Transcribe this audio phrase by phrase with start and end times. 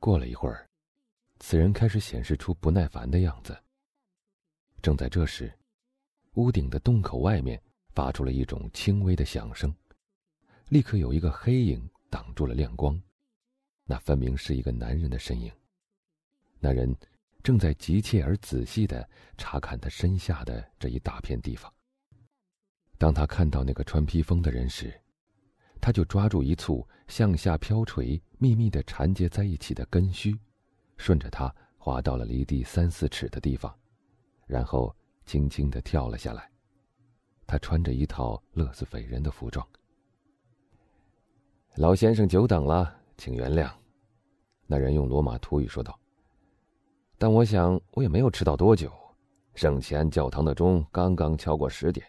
[0.00, 0.66] 过了一会儿，
[1.38, 3.56] 此人开始显示出不耐烦的样子。
[4.80, 5.52] 正在这时，
[6.34, 9.72] 屋顶的洞口外面发出了一种轻微的响声，
[10.70, 13.00] 立刻有一个黑影挡住了亮光，
[13.84, 15.52] 那分明是一个男人的身影。
[16.58, 16.96] 那人
[17.42, 19.06] 正在急切而仔细的
[19.36, 21.70] 查看他身下的这一大片地方。
[22.96, 24.98] 当他看到那个穿披风的人时，
[25.80, 30.38] 他就抓住一簇向下飘垂、密密的缠结在一起的根须，
[30.96, 33.74] 顺着它滑到了离地三四尺的地方，
[34.46, 36.50] 然后轻轻的跳了下来。
[37.46, 39.66] 他穿着一套乐死匪人的服装。
[41.76, 43.70] 老先生久等了，请原谅。
[44.66, 45.98] 那人用罗马土语说道。
[47.18, 48.92] 但我想，我也没有迟到多久。
[49.54, 52.06] 圣前教堂的钟刚刚敲过十点。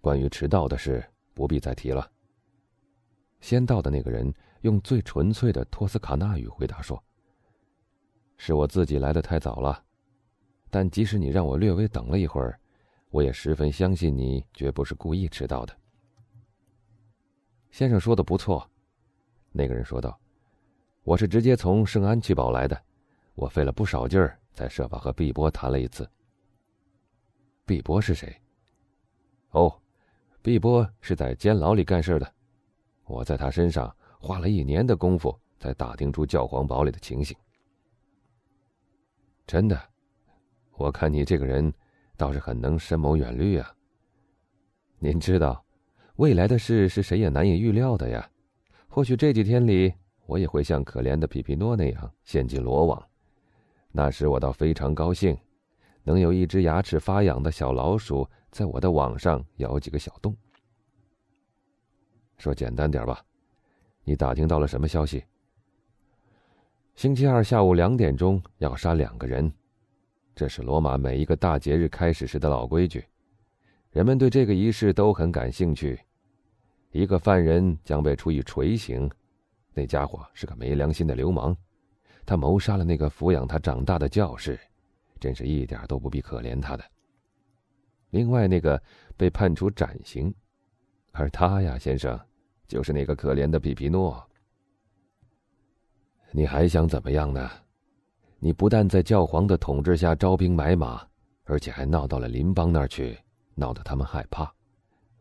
[0.00, 1.04] 关于迟到的事。
[1.36, 2.10] 不必再提了。
[3.42, 4.32] 先到的那个人
[4.62, 7.00] 用最纯粹的托斯卡纳语回答说
[8.38, 9.84] ：“是我自己来的太早了，
[10.70, 12.58] 但即使你让我略微等了一会儿，
[13.10, 15.76] 我也十分相信你绝不是故意迟到的。”
[17.70, 18.66] 先生说的不错，
[19.52, 20.18] 那个人说道
[21.04, 22.82] ：“我是直接从圣安奇堡来的，
[23.34, 26.08] 我费了不少劲儿才设法和毕波谈了一次。”
[27.66, 28.34] 毕波是谁？
[29.50, 29.78] 哦。
[30.46, 32.32] 碧波是在监牢里干事的，
[33.04, 37.36] 我在他身上花了一年的功夫，才打听出教皇堡里的情形。
[39.44, 39.76] 真的，
[40.76, 41.74] 我看你这个人
[42.16, 43.74] 倒是很能深谋远虑啊。
[45.00, 45.64] 您知道，
[46.14, 48.30] 未来的事是谁也难以预料的呀。
[48.86, 49.92] 或许这几天里，
[50.26, 53.04] 我也会像可怜的皮皮诺那样陷进罗网，
[53.90, 55.36] 那时我倒非常高兴，
[56.04, 58.24] 能有一只牙齿发痒的小老鼠。
[58.56, 60.34] 在我的网上咬几个小洞。
[62.38, 63.22] 说简单点吧，
[64.02, 65.22] 你打听到了什么消息？
[66.94, 69.52] 星期二下午两点钟要杀两个人，
[70.34, 73.04] 这是罗马每一个大节日开始时的老规矩，
[73.90, 76.00] 人们对这个仪式都很感兴趣。
[76.92, 79.10] 一个犯人将被处以锤刑，
[79.74, 81.54] 那家伙是个没良心的流氓，
[82.24, 84.58] 他谋杀了那个抚养他长大的教士，
[85.20, 86.84] 真是一点都不必可怜他的。
[88.16, 88.82] 另外那个
[89.14, 90.34] 被判处斩刑，
[91.12, 92.18] 而他呀，先生，
[92.66, 94.26] 就是那个可怜的皮皮诺。
[96.30, 97.50] 你还想怎么样呢？
[98.38, 101.06] 你不但在教皇的统治下招兵买马，
[101.44, 103.18] 而且还闹到了邻邦那儿去，
[103.54, 104.50] 闹得他们害怕。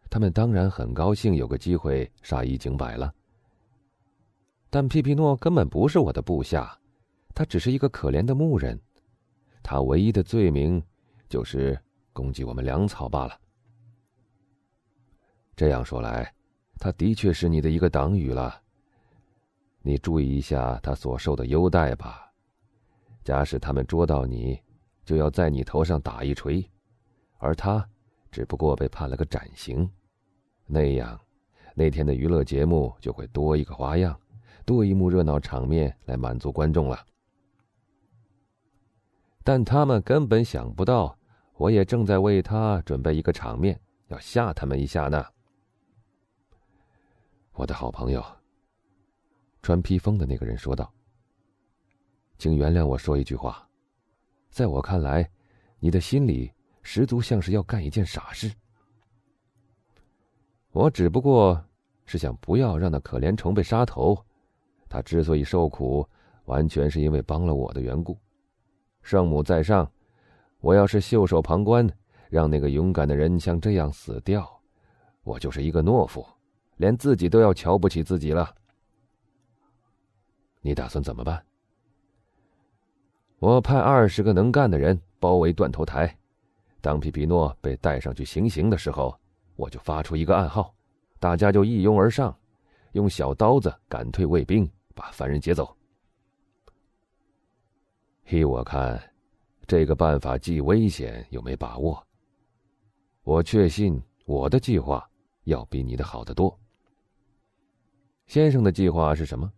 [0.09, 3.13] 他们当然很高兴有个机会杀一儆百了。
[4.69, 6.79] 但皮皮诺根本不是我的部下，
[7.33, 8.79] 他只是一个可怜的牧人，
[9.61, 10.81] 他唯一的罪名
[11.27, 11.77] 就是。
[12.15, 13.37] 攻击我们粮草罢了。
[15.53, 16.33] 这样说来，
[16.79, 18.61] 他的确是你的一个党羽了。
[19.81, 22.31] 你注意一下他所受的优待吧。
[23.21, 24.57] 假使他们捉到你，
[25.03, 26.65] 就要在你头上打一锤，
[27.37, 27.85] 而他
[28.31, 29.89] 只不过被判了个斩刑。
[30.65, 31.19] 那样，
[31.73, 34.17] 那天的娱乐节目就会多一个花样，
[34.65, 37.05] 多一幕热闹场面来满足观众了。
[39.43, 41.17] 但他们根本想不到。
[41.57, 45.25] 我也正在为他准备一个场面，要吓他们一下呢。
[47.53, 48.21] 我的好朋友，
[49.61, 50.91] 穿披风的那个人说道
[52.37, 53.65] ：“请原谅我说一句话，
[54.49, 55.29] 在我看来，
[55.79, 56.51] 你的心里
[56.81, 58.51] 十足像是要干一件傻事。
[60.71, 61.63] 我只不过
[62.05, 64.21] 是想不要让那可怜虫被杀头，
[64.89, 66.05] 他之所以受苦，
[66.47, 68.17] 完全是因为帮了我的缘故。
[69.01, 69.89] 圣母在上。”
[70.65, 71.87] 我要是袖手旁观，
[72.27, 74.59] 让那个勇敢的人像这样死掉，
[75.21, 76.25] 我就是一个懦夫，
[76.77, 78.51] 连自己都要瞧不起自己了。
[80.61, 81.45] 你打算怎么办？
[83.37, 86.17] 我派二十个能干的人包围断头台，
[86.81, 89.15] 当皮皮诺被带上去行刑的时候，
[89.57, 90.73] 我就发出一个暗号，
[91.19, 92.35] 大家就一拥而上，
[92.93, 95.77] 用小刀子赶退卫兵，把犯人劫走。
[98.31, 98.99] 依我看。
[99.67, 102.01] 这个办法既危险又没把握。
[103.23, 105.07] 我确信我的计划
[105.45, 106.57] 要比你的好得多。
[108.27, 109.51] 先生的计划是什么？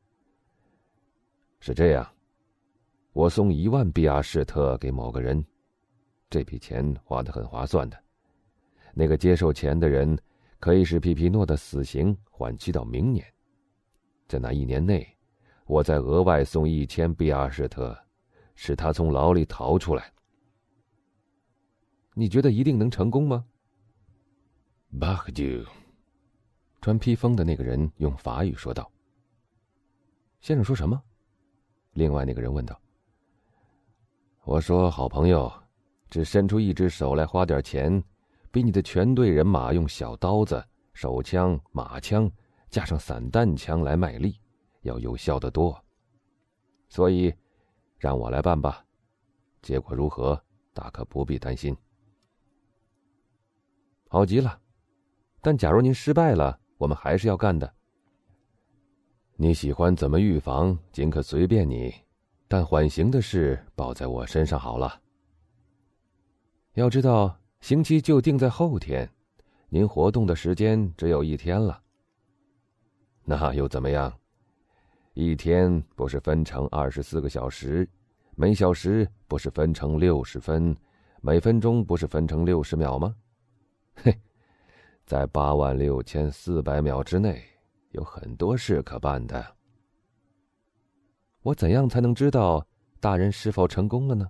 [1.60, 2.08] 是这样：
[3.14, 5.44] 我送一万比亚士特给某个人，
[6.30, 7.98] 这笔钱花的很划算的。
[8.94, 10.18] 那个接受钱的人
[10.60, 13.26] 可以使皮皮诺的死刑缓期到明年，
[14.28, 15.08] 在那一年内，
[15.66, 17.98] 我再额外送一千比亚士特。
[18.60, 20.12] 使他从牢里逃出来，
[22.16, 23.46] 你觉得一定能成功吗？
[26.82, 28.92] 穿披风的那个人用法语说道。
[30.42, 31.00] 先生说什么？
[31.94, 32.80] 另外那个人问道
[34.44, 35.52] ：“我说，好朋友，
[36.10, 38.04] 只伸出一只手来花点钱，
[38.52, 42.30] 比你的全队人马用小刀子、手枪、马枪，
[42.72, 44.40] 加上散弹枪来卖力，
[44.82, 45.80] 要有效的多。
[46.90, 47.32] 所以，
[47.98, 48.86] 让我来办吧。
[49.62, 50.42] 结果如何，
[50.74, 51.76] 大可不必担心。
[54.08, 54.60] 好极了，
[55.42, 57.74] 但假如您失败了，我们还是要干的。
[59.36, 61.94] 你喜欢怎么预防，尽可随便你。”
[62.50, 65.02] 但缓刑的事报在我身上好了。
[66.76, 69.12] 要知道，刑期就定在后天，
[69.68, 71.84] 您活动的时间只有一天了。
[73.26, 74.18] 那又怎么样？
[75.20, 77.90] 一天不是分成二十四个小时，
[78.36, 80.78] 每小时不是分成六十分，
[81.22, 83.16] 每分钟不是分成六十秒吗？
[83.98, 84.16] 嘿，
[85.08, 87.44] 在八万六千四百秒之内，
[87.94, 89.44] 有很多事可办的。
[91.42, 92.64] 我怎样才能知道
[93.00, 94.30] 大人是否成功了呢？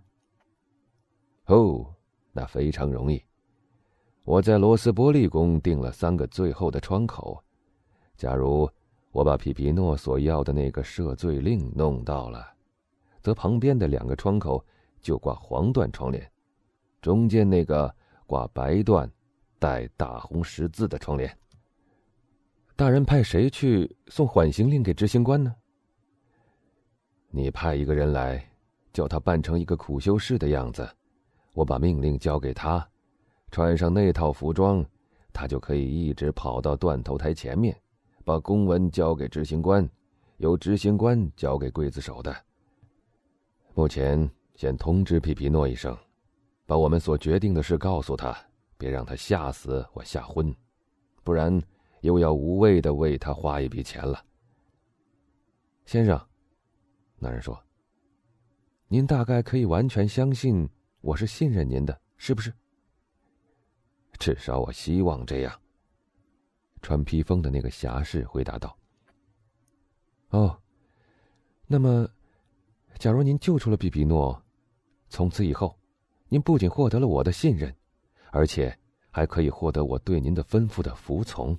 [1.47, 1.93] 哦，
[2.31, 3.21] 那非常容易。
[4.23, 7.43] 我在罗斯伯利宫定了三个最后的窗口。
[8.15, 8.69] 假如
[9.17, 12.53] 我把皮皮诺所要的那个赦罪令弄到了，
[13.19, 14.63] 则旁边的两个窗口
[15.01, 16.31] 就挂黄缎窗帘，
[17.01, 17.91] 中间那个
[18.27, 19.09] 挂白缎
[19.57, 21.35] 带大红十字的窗帘。
[22.75, 25.55] 大人派谁去送缓刑令给执行官呢？
[27.31, 28.47] 你派一个人来，
[28.93, 30.87] 叫他扮成一个苦修士的样子，
[31.53, 32.87] 我把命令交给他，
[33.49, 34.85] 穿上那套服装，
[35.33, 37.75] 他就可以一直跑到断头台前面，
[38.27, 39.89] 把公文交给执行官，
[40.35, 42.35] 由执行官交给刽子手的。
[43.73, 45.97] 目前先通知皮皮诺一声，
[46.65, 48.37] 把我们所决定的事告诉他，
[48.77, 50.53] 别让他吓死或吓昏，
[51.23, 51.57] 不然
[52.01, 54.21] 又要无谓的为他花一笔钱了，
[55.85, 56.21] 先生。
[57.19, 57.57] 那人说
[58.89, 60.67] ：“您大概可以完全相信
[60.99, 62.53] 我是信任您的，是不是？”
[64.19, 65.61] 至少我希望这样。
[66.81, 68.77] 穿披风的那个侠士回答道
[70.29, 70.57] ：“哦，
[71.65, 72.07] 那么，
[72.97, 74.41] 假如您救出了比比诺，
[75.09, 75.77] 从此以后，
[76.29, 77.75] 您不仅获得了我的信任，
[78.31, 78.77] 而且
[79.09, 81.57] 还可以获得我对您的吩咐的服从。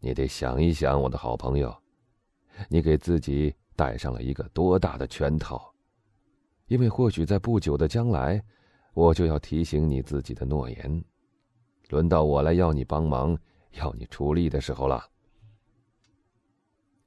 [0.00, 1.74] 你得想一想，我的好朋友，
[2.68, 5.74] 你给自己。”戴上了一个多大的圈套，
[6.68, 8.40] 因为或许在不久的将来，
[8.92, 11.04] 我就要提醒你自己的诺言，
[11.88, 13.38] 轮到我来要你帮忙、
[13.78, 15.04] 要你出力的时候了。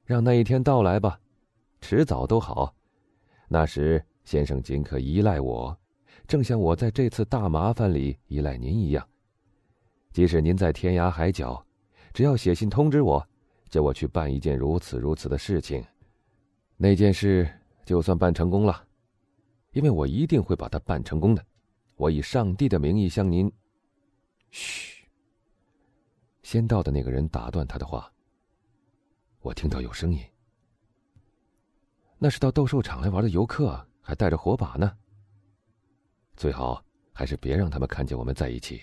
[0.04, 1.20] 让那一天到来吧，
[1.80, 2.74] 迟早都好。
[3.48, 5.76] 那时，先生尽可依赖我，
[6.26, 9.06] 正像我在这次大麻烦里依赖您一样。
[10.12, 11.64] 即使您在天涯海角，
[12.12, 13.26] 只要写信通知我，
[13.68, 15.84] 叫我去办一件如此如此的事情。
[16.76, 17.48] 那件事
[17.84, 18.84] 就算办成功了，
[19.72, 21.44] 因为我一定会把它办成功的。
[21.96, 23.52] 我以上帝的名义向您。
[24.50, 25.04] 嘘。
[26.42, 28.12] 先到的那个人打断他的话。
[29.40, 30.20] 我听到有声音。
[32.18, 34.96] 那是到斗兽场来玩的游客，还带着火把呢。
[36.36, 38.82] 最好还是别让他们看见我们在一起。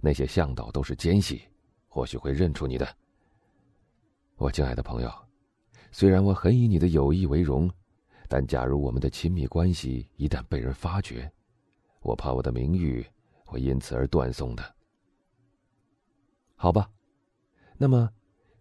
[0.00, 1.42] 那些向导都是奸细，
[1.88, 2.96] 或许会认出你的。
[4.36, 5.12] 我敬爱的朋友。
[5.90, 7.70] 虽然我很以你的友谊为荣，
[8.28, 11.30] 但假如我们的亲密关系一旦被人发觉，
[12.00, 13.06] 我怕我的名誉
[13.44, 14.74] 会因此而断送的。
[16.60, 16.90] 好吧，
[17.76, 18.10] 那么，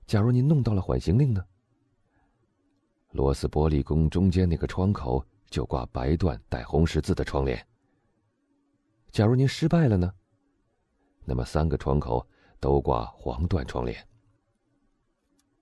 [0.06, 1.44] 假如您弄到了缓刑令呢？
[3.10, 7.68] 罗斯伯利宫中间那个窗口就挂白缎带红十字的窗帘。
[9.10, 10.14] 假如您失败了呢？
[11.26, 12.24] 那么三个窗口
[12.60, 14.08] 都挂黄缎窗帘。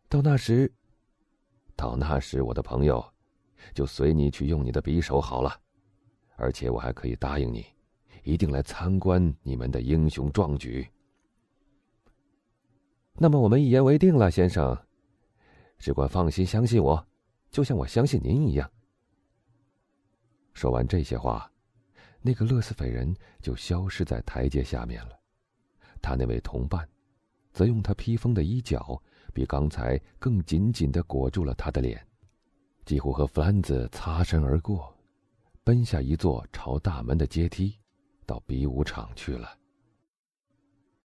[0.09, 0.69] 到那时。
[1.73, 3.01] 到那时，我的朋友，
[3.73, 5.57] 就随你去用你的匕首好了，
[6.35, 7.65] 而且我还可以答应你，
[8.25, 10.85] 一定来参观你们的英雄壮举。
[13.17, 14.77] 那么我们一言为定了，先生，
[15.77, 17.07] 只管放心相信我，
[17.49, 18.69] 就像我相信您一样。
[20.53, 21.51] 说完这些话，
[22.21, 25.19] 那个勒斯斐人就消失在台阶下面了，
[26.01, 26.87] 他那位同伴，
[27.53, 29.01] 则用他披风的衣角。
[29.33, 32.01] 比刚才更紧紧的裹住了他的脸，
[32.85, 34.95] 几乎和弗兰兹擦身而过，
[35.61, 37.77] 奔下一座朝大门的阶梯，
[38.25, 39.49] 到比武场去了。